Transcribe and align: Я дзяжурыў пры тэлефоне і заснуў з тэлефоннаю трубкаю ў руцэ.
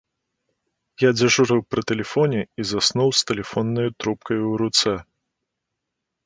Я 1.01 1.09
дзяжурыў 1.17 1.59
пры 1.73 1.81
тэлефоне 1.91 2.39
і 2.63 2.65
заснуў 2.71 3.09
з 3.19 3.29
тэлефоннаю 3.33 3.87
трубкаю 4.05 4.39
ў 4.51 4.53
руцэ. 4.65 4.95